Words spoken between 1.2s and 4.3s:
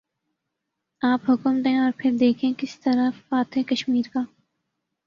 حکم دیں اور پھر دیکھیں کہ کس طرح فاتح کشمیر کا